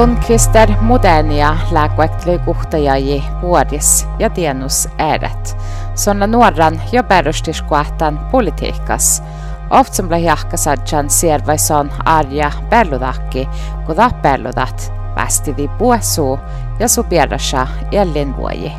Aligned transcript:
Jon 0.00 0.16
Krister 0.16 0.70
modernia 0.80 1.56
lääkuektelykuhtajaji 1.70 3.24
vuodis 3.42 4.08
ja 4.18 4.30
tienus 4.30 4.88
ääret. 4.98 5.56
Sonna 5.94 6.26
nuoran 6.26 6.82
jo 6.92 7.04
perustiskuahtan 7.04 8.18
politiikkas. 8.30 9.22
Oftsamla 9.70 10.18
jahkasadjan 10.18 11.10
siervaison 11.10 11.90
arja 12.04 12.52
pelludakki, 12.70 13.48
kun 13.86 13.96
pelludat 14.22 14.92
västidi 15.16 15.68
puessuu 15.68 16.38
ja 16.78 16.88
subierasa 16.88 17.66
jälleen 17.92 18.36
vuoji. 18.36 18.72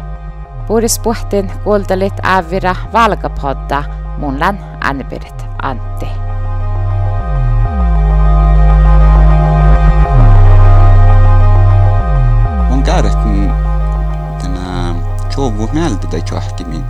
Puhdis 0.67 0.99
puhtin 0.99 1.51
kuultelit 1.63 2.25
ävira 2.25 2.75
valkapodda 2.93 3.83
munlan 4.17 4.59
Anne-Berit 4.83 5.45
Antti. 5.61 6.30
On 12.81 12.85
kääretty 12.85 13.29
tänä 14.41 14.95
jovu 15.37 15.69
mieltä 15.73 16.07
tai 16.07 16.23
johtimin, 16.31 16.83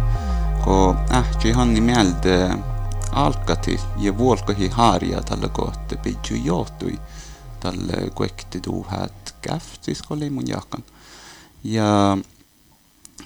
kun 0.63 0.97
ähti 1.11 1.51
hanni 1.51 1.81
mieltä 1.81 2.57
alkati 3.11 3.79
ja 3.97 4.17
vuolkahi 4.17 4.67
harja 4.67 5.21
tällä 5.21 5.47
kohta 5.47 5.95
pidju 5.95 6.43
johtui 6.43 6.99
tälle 7.59 8.09
kuekti 8.15 8.59
tuuhat 8.59 9.35
käftis, 9.41 10.01
oli 10.09 10.29
mun 10.29 10.47
jakan. 10.47 10.83
Ja, 11.63 12.17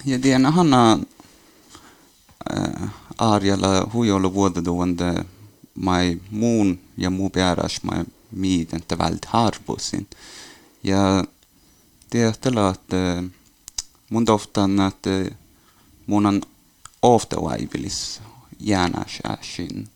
ja 0.04 0.18
tiedän 0.18 0.52
hanna 0.52 0.98
äh, 2.56 2.90
Arjalla 3.18 3.90
huijolla 3.92 4.34
vuotta 4.34 4.62
tuonne 4.62 5.24
mai 5.74 6.20
muun 6.30 6.78
ja 6.96 7.10
muu 7.10 7.30
peräs 7.30 7.82
mai 7.82 8.04
miiden 8.32 8.82
te 8.88 8.98
vält 8.98 9.24
harpusin. 9.24 10.06
Ja 10.82 11.24
tiedättellä, 12.10 12.68
että 12.68 13.22
mun 14.10 14.24
toftan, 14.24 14.80
että 14.80 15.10
mun 16.06 16.26
on 16.26 16.42
ofta 17.02 17.42
vaivilis 17.42 18.20
jäänäs 18.60 19.18
äsin 19.30 19.88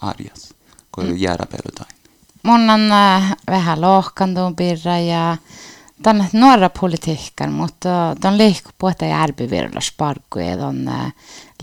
arjas, 0.00 0.54
kun 0.94 1.06
mm. 1.06 1.16
jäädä 1.16 1.46
perutain. 1.46 1.98
Mun 2.42 2.70
on 2.70 2.92
äh, 2.92 3.36
vähän 3.46 3.80
lohkandun 3.80 4.56
pirra 4.56 4.98
ja 4.98 5.36
tänne 6.02 6.28
nuora 6.32 6.70
politiikan, 6.70 7.52
mutta 7.52 8.16
on 8.24 8.38
liikku 8.38 8.70
puhuta 8.78 9.04
järbivirlas 9.04 9.92
parkkuja, 9.96 10.66
on 10.66 10.88
äh, 10.88 11.12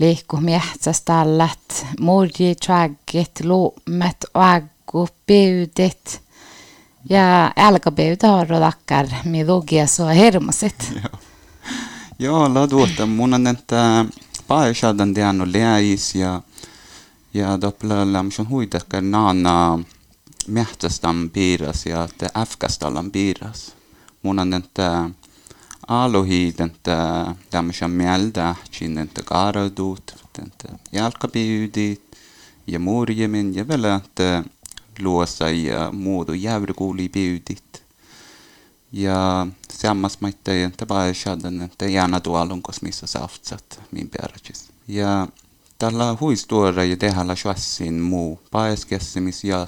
liikku 0.00 0.36
miehtästället, 0.36 1.86
murji, 2.00 2.54
traggit, 2.54 3.44
luumet, 3.44 4.16
aggu, 4.34 5.08
piudit. 5.26 6.25
Ja 7.10 7.52
älkäpyytä 7.56 8.28
har 8.28 8.46
rakkar 8.46 9.06
med 9.24 9.46
lugia 9.46 9.86
så 9.86 10.06
hermosit. 10.06 10.92
Joo. 10.94 11.20
Joo, 12.18 12.54
la 12.54 12.68
tuota. 12.68 13.06
Mun 13.06 13.34
on 13.34 13.46
että 13.46 14.04
paishadan 14.48 15.14
diano 15.14 15.44
leais 15.52 16.14
ja 16.14 16.42
ja 17.34 17.60
doppla 17.60 18.12
lamson 18.12 18.48
huitakar 18.48 19.02
naana 19.02 19.78
mehtästam 20.48 21.30
piiras 21.30 21.86
ja 21.86 22.04
että 22.04 22.26
äfkästallan 22.36 23.10
piiras. 23.10 23.76
Mun 24.22 24.38
on 24.38 24.54
että 24.54 25.10
aluhiid 25.88 26.60
että 26.60 27.26
tämmöisen 27.50 27.90
mieltä, 27.90 28.54
siinä 28.70 29.02
että 29.02 29.22
kaaradut, 29.22 30.14
että 30.46 30.78
jalkapyydit 30.92 32.02
ja 32.66 32.78
murjemin 32.78 33.54
ja 33.54 33.68
vielä 33.68 33.94
että 33.94 34.44
luossa 35.02 35.50
ja 35.50 35.92
muuta 35.92 36.34
jävrikuulipyydit. 36.34 37.82
Ja 38.92 39.46
sammas 39.72 40.20
mä 40.20 40.28
että 40.64 40.86
pääsäädän, 40.86 41.62
että 41.62 41.86
jääna 41.86 42.20
tuolun, 42.20 42.62
koska 42.62 42.86
missä 42.86 43.06
saftsat 43.06 43.80
min 43.90 44.10
perätsis. 44.10 44.68
Ja 44.88 45.28
tällä 45.78 46.16
huistuora 46.20 46.84
ja 46.84 46.96
tehdä 46.96 47.34
shuassin 47.34 47.94
muu 47.94 48.40
pääskessimis 48.50 49.44
ja 49.44 49.66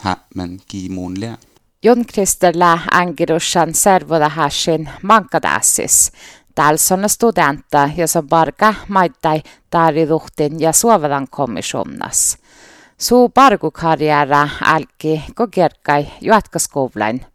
hämmen 0.00 0.60
kiimuun 0.68 1.20
lää. 1.20 1.38
Jon 1.82 2.06
Kristerlä 2.06 2.78
Angirushan 2.92 3.74
servoda 3.74 4.28
hashin 4.28 4.90
mankadassis. 5.02 6.12
Täällä 6.54 6.78
on 7.02 7.08
studenta, 7.08 7.90
jos 7.96 8.16
on 8.16 8.28
barka 8.28 8.74
maittai 8.88 9.42
taariruhtin 9.70 10.60
ja 10.60 10.72
suovadan 10.72 11.28
komissionas. 11.30 12.38
Suu 12.98 13.28
parkukarjära 13.28 14.48
älki 14.64 15.22
kokerkai 15.34 16.06
juotkaskoulain. 16.20 17.26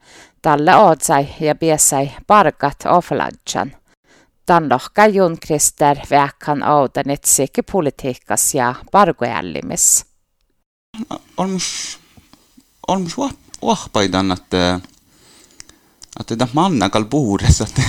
Tälle 0.42 0.76
ootsai 0.76 1.28
ja 1.40 1.56
piesai 1.56 2.12
parkat 2.28 2.78
ofladjan. 2.86 3.72
Tan 4.46 4.70
lohka 4.70 5.06
Jon 5.06 5.38
Krister 5.40 5.98
väkkan 6.10 6.64
oudanit 6.64 7.24
sikke 7.24 7.62
politiikkas 7.72 8.56
ja 8.56 8.76
parkujällimis. 8.92 10.06
Olmus, 11.38 12.00
olmus 12.88 13.18
vahpaidan, 13.62 14.32
että 14.32 14.80
että 16.20 16.36
tämä 16.36 16.52
mannakal 16.54 17.06
puhudessa, 17.06 17.64
että 17.64 17.82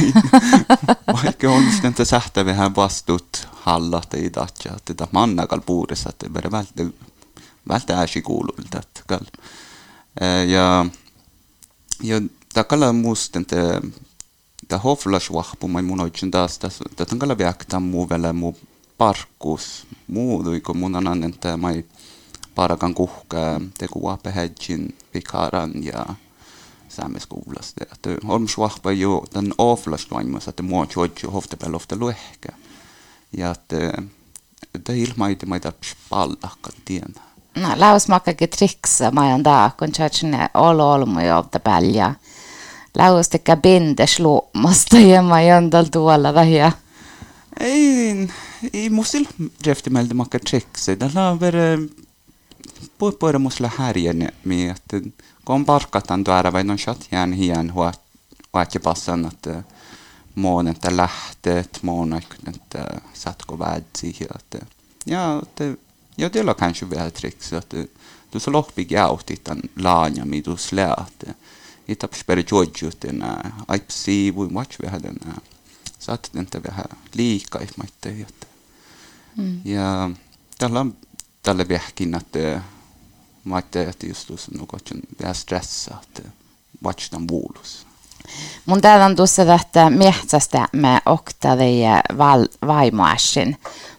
vaikka 1.24 1.50
on 1.50 1.64
sitten 1.72 2.06
sähtä 2.06 2.44
vähän 2.44 2.76
vastut 2.76 3.48
hallat 3.52 4.14
ei 4.14 4.30
tatja, 4.30 4.72
että 4.76 4.94
tämä 4.94 5.08
mannakal 5.12 5.60
puhudessa, 5.60 6.08
että 6.08 6.30
bara 6.30 6.64
välttä 7.68 7.92
välttä 7.92 8.00
äsi 8.02 8.22
kuululta, 8.22 8.78
että 8.78 9.20
ja 10.46 10.86
ja 12.02 12.20
takalla 12.54 12.92
musta, 12.92 13.38
että 13.38 13.80
tämä 14.68 14.78
hoflas 14.78 15.32
vahpu, 15.32 15.68
mai 15.68 15.82
mun 15.82 16.00
oikein 16.00 16.30
taas, 16.30 16.58
että 16.90 17.06
tankalla 17.06 17.38
väktää 17.38 17.80
muu 17.80 18.10
vielä 18.10 18.32
muu 18.32 18.58
parkkus, 18.98 19.86
muu, 20.06 20.44
kun 20.66 20.76
mun 20.76 20.96
anan, 20.96 21.24
että 21.24 21.56
mai 21.56 21.84
parakan 22.54 22.94
kuhka 22.94 23.60
tekuape 23.78 24.34
hedgin 24.34 24.98
vikaran 25.14 25.72
ja 25.84 26.06
saameskuulasta. 26.88 27.84
Että 27.92 28.10
on 28.24 28.48
suahpa 28.48 28.92
jo 28.92 29.24
tämän 29.32 29.52
oflas 29.58 30.06
toimus, 30.06 30.48
että 30.48 30.62
mua 30.62 30.86
tjoitju 30.86 31.30
hoftepel 31.30 31.74
ofta 31.74 31.96
luehkä. 31.96 32.48
Ja 33.36 33.50
että 33.50 33.76
det 34.88 34.98
ilmaiti 34.98 35.46
maita 35.46 35.72
pallakka 36.08 36.70
tiena. 36.84 37.31
no, 37.56 37.68
läusmakaki 37.76 38.46
triksa 38.46 39.10
majan 39.10 39.44
daa, 39.44 39.70
kun 39.78 39.92
tjärtsine 39.92 40.50
olo 40.54 40.92
olmu 40.92 41.20
jolta 41.20 41.60
pälja. 41.60 42.14
Läustikkä 42.98 43.56
bindes 43.56 44.20
luomasta 44.20 44.98
ja 44.98 45.22
majan 45.22 45.70
tuolla 45.92 46.34
vähiä. 46.34 46.72
Ei, 47.60 48.28
ei 48.72 48.90
musil 48.90 49.24
Jefti 49.66 49.90
meiltä 49.90 50.14
makka 50.14 50.38
triksa. 50.38 50.96
Tällä 50.96 51.30
on 51.30 51.40
vere 51.40 51.78
puhupuhuda 52.98 53.38
musla 53.38 53.70
härjen 53.76 54.32
mi, 54.44 54.68
että 54.68 55.00
kun 55.44 55.64
parkatan 55.64 56.24
tuoda 56.24 56.52
vai 56.52 56.64
non 56.64 56.78
shot 56.78 57.06
jään 57.12 57.32
hien 57.32 57.74
huatja 57.74 58.80
passan, 58.80 59.26
että 59.26 59.62
månen 60.34 60.76
där 60.82 60.90
lähtet, 60.90 61.82
månen 61.82 62.22
kunde 62.22 62.50
inte 62.50 63.00
sätta 63.12 63.44
gå 63.46 63.56
värd 63.56 63.84
sig. 63.94 64.16
Ja, 65.06 65.42
det 65.58 65.76
ja 66.16 66.28
det 66.28 66.38
är 66.38 66.54
kanske 66.54 66.86
väl 66.86 67.10
tricks 67.10 67.52
att 67.52 67.74
du 68.32 68.40
så 68.40 68.50
loppig 68.50 68.92
jauti 68.92 69.36
tämän 69.36 69.62
laanja 69.76 70.24
mitä 70.24 70.56
slää 70.56 71.06
että 71.08 71.34
inte 71.88 72.08
spela 72.12 72.42
jojo 72.50 72.90
den 73.02 73.24
IPC 73.74 74.06
vi 74.06 74.54
watch 74.54 74.78
vi 74.82 74.88
hade 74.88 75.08
den 75.08 75.34
satt 75.98 76.30
den 76.34 76.40
inte 76.40 76.62
vähän 76.62 76.84
liika 77.14 77.58
i 77.58 77.68
mitt 77.76 78.46
ja 79.64 80.10
tällä 80.58 80.80
on 80.80 80.96
tälle 81.42 81.68
vähkin 81.68 82.14
että 82.14 82.62
mä 83.44 83.54
ajattelin, 83.54 83.88
että 83.88 84.06
just 84.06 84.26
tuossa 84.26 84.52
nukotsun 84.58 85.00
vähän 85.20 85.34
stressaa, 85.34 86.00
että 86.02 86.28
vatstan 86.82 87.28
vuulus. 87.28 87.86
Mun 88.66 88.80
täällä 88.80 89.06
on 89.06 89.16
tuossa 89.16 89.46
tästä 89.46 89.90
miehtästä 89.90 90.68
me 90.72 91.00
oktadi 91.06 91.82
val, 92.18 92.46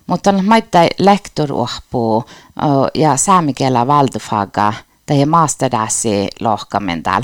mutta 0.08 0.30
on 0.30 0.46
maittai 0.46 0.90
lektoruohpuu 1.00 2.26
ja 2.94 3.18
saamikielä 3.18 3.88
valdufaga 3.88 4.74
tai 5.06 5.26
maasterdassi 5.26 6.28
lohkamendal. 6.40 7.24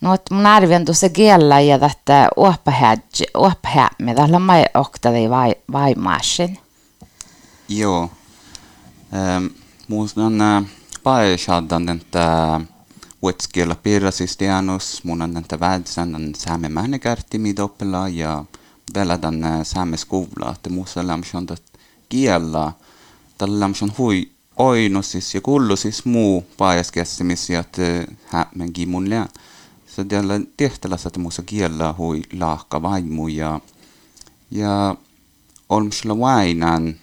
No, 0.00 0.14
että 0.14 0.34
mun 0.34 0.46
arvi 0.46 0.74
on 0.74 0.84
tuossa 0.84 1.08
kielä 1.08 1.60
ja 1.60 1.78
tästä 1.78 2.28
uoppahämme, 2.36 4.14
täällä 4.14 4.36
on 4.36 4.42
mai 4.42 4.64
oktadi 4.74 5.30
vai, 5.30 5.54
vaimoasin. 5.72 6.58
Joo. 7.68 8.10
Ähm, 9.14 9.46
muistan 9.88 10.40
äh, 10.40 10.64
paeshadan 11.02 11.88
että 11.88 12.60
uued 13.22 13.46
kellapiirra 13.52 14.10
siis 14.10 14.36
teanus, 14.36 15.04
mul 15.04 15.20
on 15.20 15.34
nende 15.34 15.60
väedsed 15.60 16.14
on 16.14 16.30
saame 16.34 16.68
mänekärti, 16.72 17.38
mida 17.38 17.66
õppida 17.68 18.06
ja 18.14 18.44
väledan 18.94 19.44
eh, 19.44 19.58
saames 19.64 20.04
kuulajate 20.04 20.70
muusele, 20.70 21.16
mis 21.16 21.34
on 21.34 21.48
kiela, 22.08 22.72
talle, 23.38 23.68
mis 23.68 23.82
on 23.82 23.92
huvi 23.98 24.30
ainus 24.58 25.12
siis 25.12 25.34
ja 25.34 25.40
kuulu 25.40 25.76
siis 25.76 26.04
muu 26.04 26.44
paajas 26.56 26.92
keskmis 26.92 27.50
ja 27.50 27.64
eh, 27.78 28.06
hämmingi 28.32 28.86
mul 28.86 29.06
jään. 29.06 29.28
see 29.90 30.02
on 30.02 30.10
jälle 30.10 30.40
tehtalased 30.56 31.18
muuseas 31.18 31.46
kiela 31.46 31.94
huvi 31.98 32.22
lahka 32.38 32.82
vaimu 32.82 33.28
ja, 33.28 33.60
ja 34.50 34.96
on 35.68 35.84
mis 35.84 36.02
vaenan, 36.08 36.94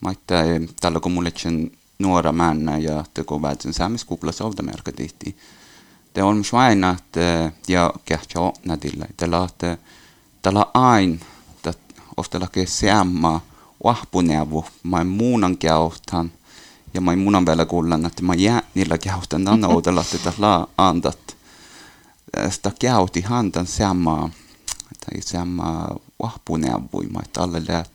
ma 0.00 0.10
ei 0.10 0.16
eh, 0.16 0.22
tea, 0.26 0.68
talle 0.80 1.00
kui 1.00 1.12
mulle 1.12 1.32
siin 1.36 1.72
nuora 1.98 2.32
männä 2.32 2.78
ja 2.78 3.04
teko 3.14 3.42
väitsen 3.42 3.74
saamiskupla 3.74 4.32
soldamerka 4.32 4.92
tihti. 4.92 5.36
Det 6.14 6.22
olms 6.22 6.52
vaina 6.52 6.90
että 6.90 7.52
ja 7.68 7.92
kähtsä 8.04 8.40
opnadilla. 8.40 9.06
Tällä 9.16 9.44
että 9.44 9.78
tällä 10.42 10.66
ain, 10.74 11.20
että 11.54 11.74
ostella 12.16 12.46
kesäämmaa 12.52 13.40
wahpuneuvo, 13.84 14.66
mä 14.82 15.04
muunan 15.04 15.58
käytän 15.58 16.32
ja 16.94 17.00
mä 17.00 17.16
muunan 17.16 17.46
vielä 17.46 17.64
kuullaan, 17.66 18.06
että 18.06 18.22
mä 18.22 18.34
jää 18.34 18.62
niillä 18.74 18.98
käytän 18.98 19.44
tänne 19.44 19.66
odella, 19.66 20.00
että 20.00 20.30
tällä 20.30 20.66
antat 20.78 21.36
sitä 22.50 22.72
käyti 22.80 23.20
hantan 23.20 23.66
samaa, 23.66 24.30
tai 25.00 25.22
samaa 25.22 25.96
wahpuneuvoi, 26.22 27.06
mä 27.06 27.20
alle 27.38 27.62
läht. 27.68 27.92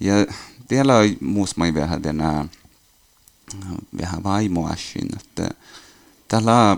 Ja 0.00 0.14
siellä 0.68 0.96
on 0.96 1.16
muus 1.20 1.56
mä 1.56 1.74
vähän 1.74 2.02
vähän 4.00 4.22
vaimoasin, 4.22 5.08
että 5.20 5.48
tällä 6.28 6.76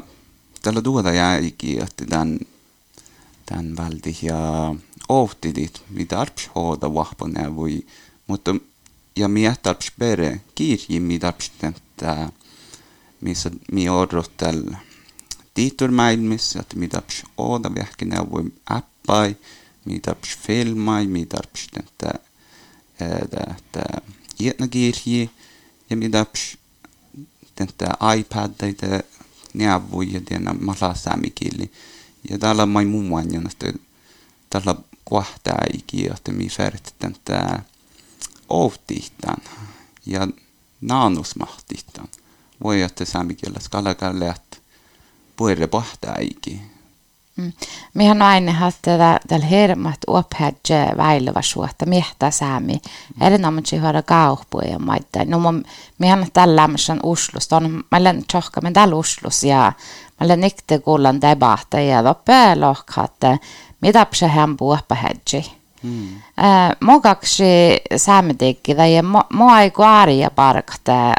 tällä 0.62 0.82
tuota 0.82 1.12
jäikin, 1.12 1.82
että 1.82 2.05
tämän 2.06 2.38
tämän 3.47 3.76
välti 3.76 4.19
ja 4.23 4.75
ohtidit, 5.09 5.82
mitä 5.91 6.21
arps 6.21 6.50
hoida 6.55 6.94
vahpuneuvoi, 6.94 7.87
mutta 8.26 8.56
ja 9.17 9.29
mietarps 9.29 9.93
bere 9.99 10.41
kirji, 10.55 11.00
mitä 11.00 11.29
arps 11.29 11.53
tätä, 11.59 12.29
missä 13.21 13.50
mi 13.73 13.88
odottel 13.88 14.62
tiiturmaailmissa, 15.55 16.61
että 16.61 16.76
mitä 16.76 16.97
arps 16.97 17.23
oda 17.38 17.71
vähkin 17.79 18.09
neuvoi 18.09 18.44
appai, 18.71 19.37
mitä 19.85 20.11
arps 20.11 20.38
filmai, 20.38 21.06
mitä 21.06 21.37
arps 21.38 21.67
tätä, 21.75 22.19
tätä 23.31 24.00
kirji, 24.71 25.31
ja 25.91 25.97
mitä 25.97 26.21
arps 26.21 26.59
tätä 27.55 27.89
neuvoi 29.55 30.12
ja 30.12 30.21
tiedä 30.21 30.55
mala 30.61 30.95
saamikili. 30.95 31.71
Ja 32.31 32.39
täällä 32.39 32.67
mai 32.67 32.85
muun 32.85 33.06
että 33.47 33.73
tällä 34.51 34.75
kohtaa 35.05 35.59
ikiä, 35.75 36.15
että 36.17 36.33
mi 36.33 36.49
färdigt 36.49 36.95
tätä 36.99 37.62
ouhtihtan 38.49 39.37
ja 40.06 40.29
naanusmahtihtan. 40.81 42.09
Voi, 42.62 42.83
että 42.83 43.05
saamikielä 43.05 43.61
skalakaan 43.61 44.21
läht 44.21 44.57
puhuta 45.37 45.69
pohtaa 45.69 46.17
ikiä. 46.21 46.61
Mm. 47.37 47.53
Mehän 47.95 48.23
aina 48.23 48.53
hatta 48.53 48.91
tällä 49.29 49.47
hermat 49.47 49.99
upphädje 50.09 50.97
väilöva 50.97 51.43
suotta 51.43 51.87
miehtä 51.87 52.31
saami. 52.31 52.81
Eli 53.21 53.39
namutsi 53.39 53.77
hara 53.77 54.03
kaupuja 54.03 54.79
maita. 54.79 55.25
No 55.25 55.39
mehän 55.99 56.27
tällä 56.33 56.57
lämmösen 56.57 57.01
uslus. 57.03 57.53
On 57.53 57.85
mä 57.91 58.05
len 58.05 58.25
tjohka 58.33 58.61
men 58.61 58.73
tällä 58.73 58.95
uslus 58.95 59.45
ja 59.45 59.73
mä 60.21 60.29
len 60.29 60.45
ikte 60.45 60.79
kuulan 60.79 61.21
debatta 61.21 61.81
ja 61.81 62.05
doppe 62.05 62.57
lohkatte. 62.57 63.39
Mitä 63.81 64.07
pse 64.07 64.29
hän 64.29 64.57
puhpa 64.57 64.95
hädji. 64.95 65.53
Mm. 65.83 66.09
Äh, 66.17 66.77
mogaksi 66.81 67.45
saamitikki 67.97 68.75
tai 68.75 68.91
mua 69.33 69.61
ei 69.61 69.71
kuaria 69.71 70.31
parkta. 70.31 71.15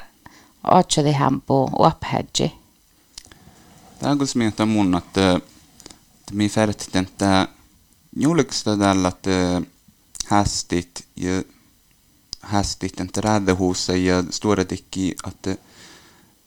Otseli 0.72 1.12
hän 1.12 1.42
puu 1.42 1.70
uphädji. 1.80 2.54
Tämä 4.00 4.12
on 4.12 4.18
kun 4.18 4.68
mun, 4.68 4.98
että 4.98 5.40
mieltä 6.36 7.48
julkista 8.16 8.78
tällä, 8.78 9.08
että 9.08 9.62
hästit 10.26 11.08
ja 11.16 11.44
hästit 12.42 13.00
inte 13.00 13.22
räddhuset 13.22 13.98
ja 13.98 14.24
stora 14.30 14.66
tikki 14.66 15.16
att 15.24 15.60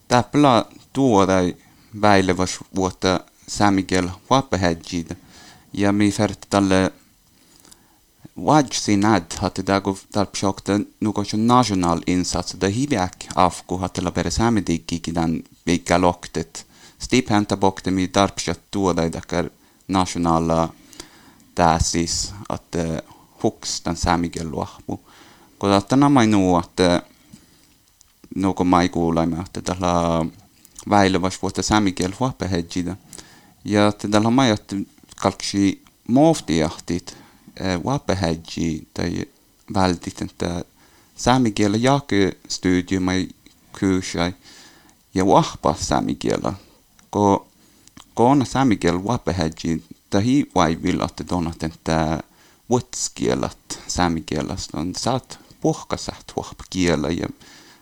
täppla 0.09 0.67
tuoda 0.93 1.39
väilevas 2.01 2.59
vuotta 2.77 3.21
Samuel 3.47 4.09
Wapahedjid 4.31 5.17
ja 5.73 5.93
mieltä 5.93 6.29
tälle 6.51 6.93
Wajsin 8.45 9.05
ad 9.05 9.35
hade 9.39 9.63
dago 9.67 9.99
talpsokta 10.13 10.81
något 11.01 11.33
national 11.33 12.03
insats 12.07 12.53
där 12.53 12.69
hiviak 12.69 13.27
afko 13.35 13.77
hade 13.77 14.03
la 14.03 14.11
bere 14.11 14.31
samidig 14.31 14.87
kikidan 14.87 15.43
vika 15.67 15.99
loktet. 15.99 16.67
Stip 16.99 17.29
hänta 17.29 17.57
bokte 17.57 17.91
mi 17.91 18.11
darpsat 18.15 18.61
tuoda 18.71 19.05
i 19.05 19.11
dakar 19.13 19.51
nationella 19.89 20.69
täsis 21.55 22.35
att 22.49 22.77
huks 23.43 23.83
den 23.85 23.97
saamikielen 23.97 24.51
luahmu. 24.51 24.97
Kun 25.59 25.71
tänä 25.89 26.09
mai 26.09 26.27
nuu, 26.27 26.59
että 26.59 27.03
nuko 28.35 28.65
mai 28.65 28.89
kuulaimme, 28.89 29.41
että 29.41 29.63
tällä 29.63 30.27
väileväs 30.91 31.43
vuotta 31.43 31.63
saamikiel 31.63 32.13
huoppehedjida. 32.21 32.97
Ja 33.65 33.89
että 33.89 34.09
tällä 34.09 34.31
mai, 34.31 34.51
että 34.51 34.77
kalksi 35.17 35.85
muoftiahtit 36.09 37.17
huoppehedji 37.85 38.89
tai 38.95 39.25
vältit, 39.75 40.23
että 40.23 40.65
saamikielä 41.17 41.77
jaake 41.77 42.37
studio 42.49 43.01
mai 43.01 43.29
kyysai 43.73 44.35
ja 45.15 45.25
wahpa 45.25 45.75
saamikielä. 45.81 46.53
Kun 47.11 47.48
koona 48.19 48.45
saamikiel 48.45 48.99
wapehedji 48.99 49.85
tahi 50.11 50.51
vaivilla, 50.55 51.05
että 51.05 51.25
donat 51.31 51.63
että 51.63 52.19
vuotskielat 52.71 53.59
saamikielästä 53.87 54.81
on 54.81 54.93
saat 54.97 55.39
puhkasat 55.61 56.25
huoppa 56.37 56.65
kielä 56.71 57.09
ja 57.09 57.29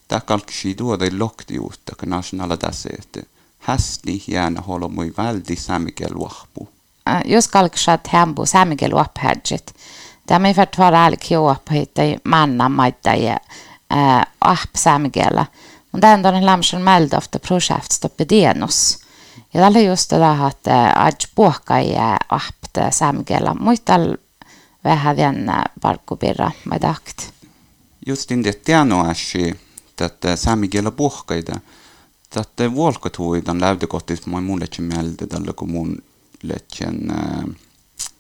tämä 0.08 0.20
kalksi 0.20 0.74
tuoda 0.74 1.04
loktiuutta, 1.18 1.92
kun 2.00 2.08
nationala 2.10 2.56
tässä, 2.56 2.88
että 2.98 3.20
hästi 3.58 4.24
jäänä 4.28 4.60
holo 4.60 4.88
mui 4.88 5.14
väldi 5.18 5.56
saamikiel 5.56 6.14
wahpu. 6.14 6.68
Just 7.24 7.50
kalksat 7.50 8.12
hembu 8.12 8.46
saamikiel 8.46 8.92
wapehedjit. 8.92 9.74
Tämä 10.26 10.48
ei 10.48 10.54
vara 10.78 11.04
älki 11.04 11.34
juoppa 11.34 11.72
manna 12.24 12.68
maita 12.68 13.14
ja 13.14 13.36
ahp 14.40 14.70
saamikielä. 14.76 15.46
Mutta 15.92 16.12
ändå 16.12 16.28
en 16.28 16.46
lämsen 16.46 16.82
meld 16.82 17.12
ofta 17.12 17.38
projekt 17.38 17.92
stoppe 17.92 18.26
dienos. 18.28 19.05
Ja 19.54 19.60
tällä 19.60 19.80
just 19.80 20.08
tätä, 20.08 20.48
että 20.50 20.92
aj 20.96 21.12
puhka 21.34 21.80
ja 21.80 22.16
ahpte 22.28 22.90
samgella. 22.90 23.54
Muistal 23.54 24.16
vähän 24.84 25.16
vielä 25.16 25.64
parkkupirra, 25.80 26.50
mä 26.64 26.78
takt. 26.78 27.32
Just 28.06 28.30
in 28.30 28.44
det 28.44 28.64
tienoashi, 28.64 29.54
että 30.00 30.36
samgella 30.36 30.90
puhkaita. 30.90 31.60
Tätä 32.30 32.74
vuolkatuidan 32.74 33.60
läytökohtis 33.60 34.26
moi 34.26 34.42
mulle 34.42 34.66
mieltä 34.78 35.26
tällä 35.26 35.52
kun 35.52 35.70
mun 35.70 36.02
letjen 36.42 37.00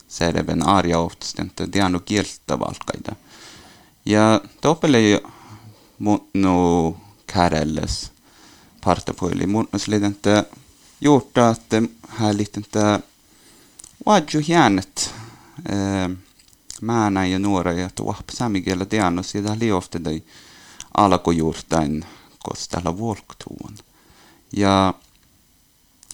serven 0.08 0.66
arjauhtista, 0.66 1.42
että 1.42 1.66
tieno 1.66 2.00
kieltä 2.00 2.58
valkaita. 2.58 3.16
Ja 4.06 4.40
topelle 4.60 4.98
mun 5.98 6.28
no 6.34 6.96
kärelles 7.26 8.12
partapuoli. 8.84 9.46
Mun 9.46 9.68
että 10.06 10.44
gjort 11.00 11.38
att 11.38 11.70
det 11.70 11.88
här 12.08 12.32
lite 12.32 12.60
inte 12.60 13.02
wadju 14.06 14.40
hjärnet 14.40 15.14
eh, 15.68 16.08
määnä 16.80 17.26
ja 17.26 17.38
nuora 17.38 17.72
ja 17.72 17.90
tuohpa 17.90 18.32
samigellä 18.32 18.84
teannus 18.84 19.34
ja 19.34 19.42
tämä 19.42 19.58
liofte 19.58 20.04
dai 20.04 20.22
alkujuurtain 20.94 22.04
kos 22.38 22.68
täällä 22.68 22.98
vuolktuun. 22.98 23.78
Ja, 24.52 24.94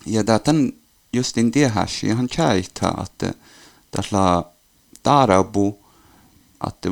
ja 0.06 0.24
tämän 0.24 0.72
justin 1.12 1.52
tiehäsi 1.52 2.06
ihan 2.06 2.28
tjäitä, 2.28 2.94
että 3.02 3.34
tällä 3.90 4.44
taarabu, 5.02 5.78
että 6.68 6.88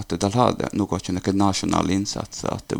että 0.00 0.18
tällä 0.18 0.36
hade 0.36 0.68
något 0.72 1.04
som 1.04 1.16
är 1.16 1.32
nationell 1.32 1.90
insats, 1.90 2.44
att 2.44 2.72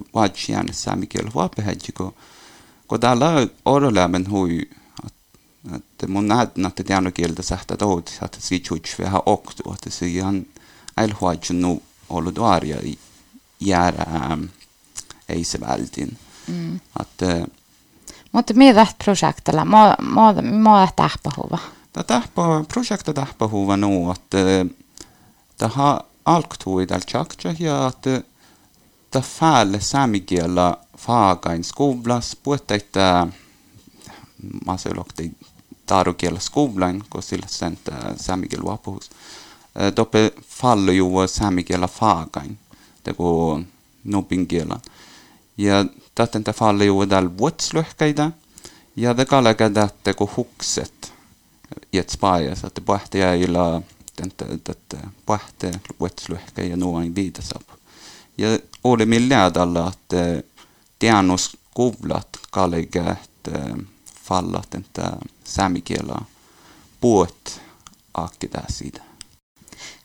kun 2.90 3.00
täällä 3.00 3.46
orlämmen 3.64 4.30
hui, 4.30 4.60
että 5.74 6.06
mun 6.08 6.28
nähdään, 6.28 6.66
että 6.66 6.84
tiedän 6.84 7.12
kieltä 7.12 7.42
sähtä 7.42 7.76
tout, 7.76 8.18
että 8.24 8.38
se 8.40 8.58
tjuts 8.58 8.98
vähän 8.98 9.22
oktu, 9.26 9.72
että 9.74 9.90
se 9.90 10.06
ihan 10.06 10.46
äilhuajun 10.96 11.60
nu 11.60 11.82
ollut 12.08 12.38
arja 12.38 12.76
jäädä 13.60 14.06
ei 15.28 15.44
se 15.44 15.60
vältin. 15.60 16.18
Mm. 16.48 16.80
Att, 16.98 17.08
Mutta 18.32 18.54
mitä 18.54 18.86
projektilla? 19.04 19.64
Mä 19.64 19.96
mä 20.42 20.88
tähpähuva. 20.96 21.58
Tämä 21.92 22.04
tähpä, 22.04 22.42
projekta 22.68 23.12
tähpähuva 23.12 23.76
nu, 23.76 24.12
että 24.12 24.38
tämä 25.58 26.00
alktui 26.24 26.86
tällä 26.86 27.04
tjakja 27.06 27.54
ja 27.58 27.86
että 27.86 28.29
ta 29.10 29.20
fäälle 29.20 29.80
saamikielä 29.80 30.76
faagain 30.98 31.64
skuvlas, 31.64 32.36
puhuttaita 32.42 33.20
äh, 33.20 33.28
mä 34.66 34.76
se 34.76 34.94
lokti 34.96 35.32
taarukielä 35.86 36.40
skuvlain, 36.40 37.04
kun 37.10 37.22
sillä 37.22 37.46
sen 37.48 37.78
äh, 37.92 37.98
saamikielä 38.16 38.64
vapuus. 38.64 39.10
Äh, 39.82 39.92
Toppe 39.94 40.32
fallu 40.48 40.90
juo 40.90 41.26
saamikielä 41.26 41.88
faagain, 41.88 42.58
teko 43.04 43.60
nupinkielän. 44.04 44.80
Ja 45.56 45.84
täten 46.14 46.44
ta 46.44 46.52
fallu 46.52 46.82
juo 46.82 47.06
täällä 47.06 47.38
vuotslöhkäitä, 47.38 48.30
ja 48.96 49.14
te 49.14 49.24
kalakaita 49.24 49.88
teko 50.04 50.30
hukset, 50.36 51.12
jäät 51.92 52.10
spaajas, 52.10 52.64
että 52.64 52.80
pohtia 52.80 53.34
illa, 53.34 53.82
että 54.22 54.96
pohtia 55.26 55.70
vuotslöhkä 56.00 56.62
ja 56.62 56.76
nuo 56.76 56.98
on 56.98 57.14
viitasapaa. 57.14 57.79
Ja 58.40 58.58
oli 58.84 59.06
millään 59.06 59.52
tällä, 59.52 59.92
että 59.92 60.48
tiannus 60.98 61.56
kuvlat 61.74 62.28
kallega, 62.50 63.10
että 63.10 63.60
fallat 64.24 64.74
että 64.74 65.12
saamikielä 65.44 66.14
puot 67.00 67.60
akkita 68.14 68.60
siitä. 68.68 69.02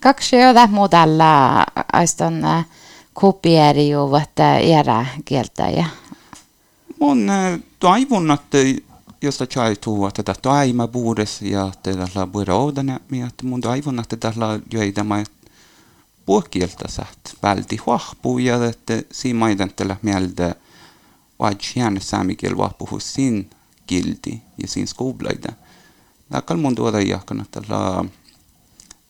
Kaksi 0.02 0.36
joita 0.36 0.68
modella 0.68 1.66
aiston 1.94 2.42
kopieri 3.14 3.90
juovat 3.90 4.40
era 4.62 5.06
kieltäjä. 5.26 5.86
Mun 7.00 7.28
toivon, 7.80 8.32
että 8.32 8.58
jos 9.22 9.40
chai 9.50 9.76
tuu, 9.76 10.08
että 10.08 10.36
toima 10.42 10.88
buudes 10.88 11.42
ja 11.42 11.72
tällä 11.84 12.28
buura 12.28 12.56
oudana, 12.56 13.00
että 13.28 13.46
mun 13.46 13.62
toivon, 13.62 14.00
että 14.00 14.18
tällä 14.18 14.60
joita 14.74 15.04
mä 15.04 15.24
puokieltä 16.26 16.88
saat 16.88 17.20
välti 17.44 17.78
huahpuu 17.78 18.38
ja 18.38 18.66
että 18.66 18.94
siinä 19.12 19.40
maitan 19.40 19.72
tällä 19.76 19.98
mieltä 20.02 20.56
jäänyt 21.76 22.04
saamikiel 22.04 22.58
vahpuhus 22.58 23.14
siinä 23.14 23.44
kilti 23.88 24.42
ja 24.62 24.68
siinä 24.68 24.88
skoblaida. 24.88 25.52
Nakal 26.30 26.58
mun 26.58 26.76
tuoda 26.76 27.02
jakana 27.02 27.46
tällä 27.52 28.06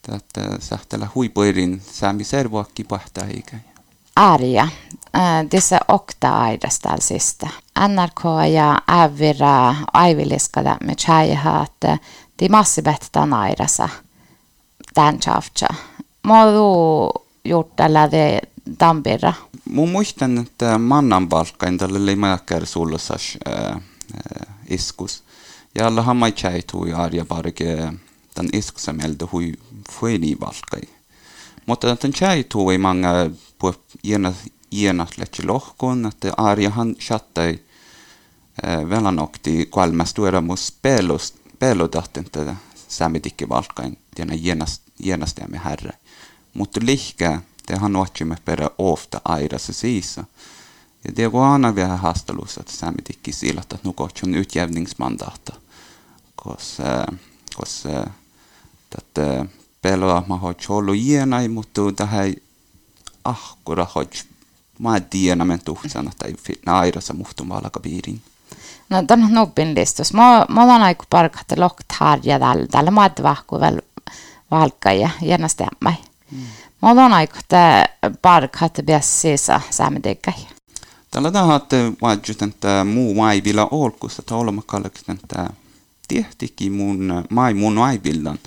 tätä 0.02 0.58
sähtälä 0.60 1.08
huipuerin 1.16 1.82
saami 1.92 2.24
servoakki 2.24 2.84
pahtaa 2.84 3.24
eikä. 3.28 3.58
Arja, 4.16 4.68
dessa 5.52 5.78
okta 5.88 6.38
aidasta 6.38 6.96
sista. 7.00 7.50
NRK 7.88 8.24
ja 8.54 8.82
Ävira 8.92 9.76
aiviliskada 9.94 10.78
me 10.84 10.96
tjäjähä, 10.96 11.64
että 11.64 11.98
de 12.42 12.50
massibetta 12.50 13.26
nairasa 13.26 13.90
tämän 14.94 15.20
tjavtja. 15.20 15.68
Modu 16.26 17.10
gjort 17.46 17.76
tällä 17.76 18.12
de 18.12 18.42
dambirra. 18.80 19.34
Mun 19.70 19.90
muistan, 19.90 20.38
että 20.38 20.78
mannan 20.78 21.30
palkkain 21.30 21.78
tällä 21.78 22.00
oli 22.00 22.16
mäkkär 22.16 22.66
sullosas 22.66 23.38
äh, 23.48 23.82
iskus. 24.70 25.24
Ja 25.76 25.88
alla 25.88 26.02
hamma 26.02 26.32
chai 26.32 26.62
tu 26.72 26.86
arja 26.96 27.26
barge 27.26 27.76
den 28.36 28.50
iskusa 28.54 28.94
melde 28.94 29.26
hui 29.32 29.54
fueni 29.92 30.38
valkai. 30.40 30.82
Mutta 31.66 31.98
den 32.04 32.14
chai 32.14 32.44
tu 32.44 32.70
ei 32.70 32.78
manga 32.78 33.10
på 33.60 33.74
ena 34.04 34.34
ena 34.72 35.08
letse 35.18 35.44
lohkon 35.46 36.06
että 36.06 36.34
arjahan 36.38 36.96
chattai 36.96 37.60
velanokti 38.90 39.66
kolmas 39.66 40.14
tuoda 40.14 40.42
mus 40.42 40.74
pelos 40.82 41.34
pelodahten 41.60 42.26
tätä 42.32 42.56
samitikki 42.88 43.50
valkain 43.50 43.98
tiena 44.16 44.34
jenas 44.34 44.82
jenastämme 45.00 45.62
herre. 45.66 45.94
Mutta 46.56 46.80
lihkä 46.84 47.42
te 47.66 47.76
han 47.76 47.96
otsimme 47.96 48.36
perä 48.46 48.70
ofta 48.78 49.22
airassa 49.26 49.74
siisa. 49.74 50.24
Ja 51.08 51.14
det 51.16 51.32
går 51.32 51.44
aina 51.44 51.76
vielä 51.76 51.98
haastelussa, 51.98 52.62
että 52.62 52.74
sä 52.74 52.92
mitikki 52.92 53.32
sillä, 53.32 53.62
että 53.62 53.78
nukotsun 53.84 54.38
utjävningsmandaata. 54.38 55.54
Kos, 56.36 56.78
kos 57.56 57.84
tätä 58.90 59.46
peloa 59.82 60.24
mä 60.28 60.38
hoit 60.38 60.66
ollut 60.70 60.96
ienai, 60.96 61.48
mutta 61.48 61.82
tähän 61.96 62.34
ahkura 63.24 63.88
hoit 63.96 64.26
mä 64.80 65.00
tiedän, 65.00 65.48
men 65.48 65.62
tuhtsan, 65.66 66.08
että 66.08 66.72
airassa 66.74 67.14
muhtumalla 67.14 67.70
piirin. 67.82 68.22
No 68.90 69.04
tämän 69.04 69.34
nubin 69.34 69.76
listus. 69.76 70.14
Mä, 70.14 70.46
mä 70.50 70.64
olen 70.64 70.82
aika 70.82 71.04
parkat 71.10 71.46
lokt 71.58 71.92
harja 71.92 72.40
tällä. 72.40 72.68
Tällä 72.68 72.92
mä 72.92 73.02
oon 73.02 73.12
vahku 73.24 73.62
vielä 73.62 73.80
valkka 74.52 74.92
ja 74.92 75.10
jännästi 75.22 75.64
ämmäi. 75.64 75.96
Mä 76.82 76.92
olen 76.92 77.14
aika 77.14 77.40
parkat 78.22 78.80
biassissa 78.86 79.62
säämedikäi. 79.70 80.48
Tällä 81.12 81.32
tahatte 81.32 81.92
vaadjutan 82.02 82.50
että 82.50 82.84
muu 82.84 83.16
vaivilla 83.16 83.68
olemme 84.32 84.62
kalleksen 84.66 85.20
että 85.24 85.50
tehtikin 86.08 86.72
mun, 86.72 87.26
mai 87.30 87.54
mun 87.54 87.76
vaivillan. 87.76 88.40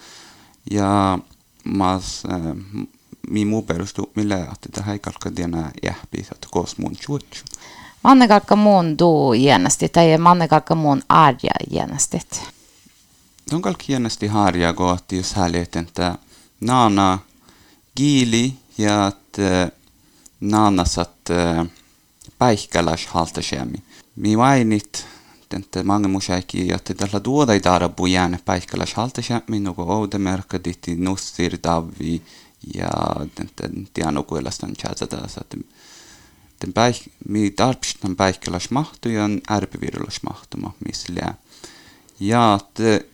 Ja 0.70 1.18
mas, 1.64 2.22
äh, 2.32 2.40
mi 3.30 3.44
muu 3.44 3.62
perustu 3.62 4.10
millä 4.14 4.36
että 4.36 4.68
tähän 4.72 4.92
ei 4.92 4.98
kalka 4.98 5.30
tienä 5.30 5.70
jähpi, 5.82 6.20
että 6.20 6.48
kos 6.50 6.78
mun 6.78 6.96
chuotsu. 6.96 7.44
Manne 8.04 8.28
kalka 8.28 8.56
muun 8.56 8.96
tuu 8.96 9.32
jännästi, 9.32 9.88
tai 9.88 10.18
manne 10.18 10.48
kalka 10.48 10.74
muun 10.74 11.02
arja 11.08 11.54
jännästi. 11.70 12.20
On 13.52 13.62
kalki 13.62 13.92
jännästi 13.92 14.26
harja 14.26 14.72
kohti, 14.72 15.16
jos 15.16 15.34
häliet, 15.34 15.76
että 15.76 16.18
naana 16.60 17.18
giili 17.98 18.54
ja 18.78 19.06
että 19.06 19.70
naana 20.40 20.84
satt 20.84 21.30
äh, 21.30 21.66
päihkäläs 22.38 23.06
haltasemi. 23.06 23.82
Mi 24.16 24.36
mainit, 24.36 25.06
että 25.56 25.84
mange 25.84 26.08
musaiki, 26.08 26.72
että 26.72 26.94
tällä 26.94 27.20
tuoda 27.20 27.52
ei 27.52 27.60
taada 27.60 27.88
bujään 27.88 28.38
päihkäläs 28.44 28.94
haltasemi, 28.94 29.60
nuko 29.60 29.82
oudemerkka 29.82 30.64
ditti 30.64 30.96
nussir 30.96 31.58
davvi 31.64 32.22
ja 32.74 32.90
tiano 33.94 34.22
kuelastan 34.22 34.72
chatsata, 34.72 35.16
että 35.40 35.56
den 36.60 36.72
päih, 36.72 37.00
mi 37.28 37.54
päihkäläs 38.16 38.70
mahtu 38.70 39.08
ja 39.08 39.24
ärpivirullas 39.50 40.20
mahtuma, 40.22 40.74
missä 40.86 41.12
lää. 41.14 41.34
Ja 42.20 42.58
että 42.60 43.04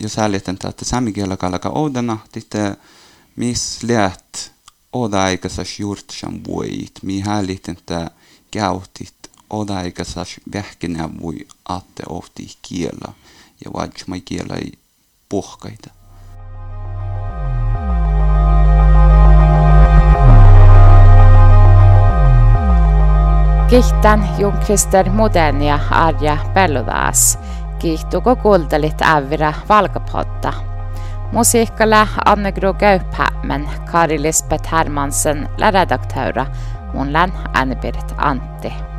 jos 0.00 0.16
häljetän, 0.16 0.58
että 0.68 0.84
samikielä 0.84 1.36
kalaka 1.36 1.68
oudana, 1.68 2.18
että 2.36 2.76
missä 3.36 3.86
läät 3.90 4.52
oda 4.92 5.22
aikaisas 5.22 5.80
juurtsan 5.80 6.44
vuoit, 6.44 6.92
mi 7.02 7.20
häljitän, 7.20 7.76
että 7.78 8.10
käytit 8.50 9.14
odaikasas 9.50 10.36
vähkenä 10.54 11.08
voi 11.22 11.46
aatte 11.68 12.02
ohti 12.08 12.56
kiellä 12.62 13.12
ja 13.64 13.70
vaihtamai 13.72 14.20
kiellä 14.20 14.54
ei 14.54 14.72
puhkaita. 15.28 15.90
Kihtän 23.70 24.28
Junkrister 24.38 25.10
modernia 25.10 25.78
arja 25.90 26.38
pellodaas. 26.54 27.38
Kihtuko 27.78 28.36
kuultelit 28.36 29.02
ävira 29.02 29.52
valkapotta. 29.68 30.65
Musiikalla 31.32 32.06
Anne 32.26 32.52
Gro 32.52 32.74
Gaupäämen, 32.74 33.68
Kari 33.90 34.22
Lisbeth 34.22 34.72
Hermansen, 34.72 35.48
redaktöra 35.72 36.46
Mun 36.94 37.12
län 37.12 37.32
Anne-Berit 37.54 38.14
Antti. 38.16 38.95